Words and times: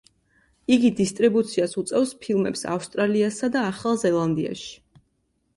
იგი 0.75 0.89
დისტრიბუციას 0.99 1.77
უწევს 1.83 2.13
ფილმებს 2.25 2.65
ავსტრალიასა 2.77 3.51
და 3.57 3.67
ახალ 3.73 4.03
ზელანდიაში. 4.07 4.73